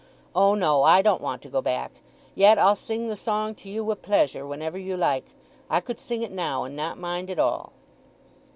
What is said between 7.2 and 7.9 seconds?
at all?"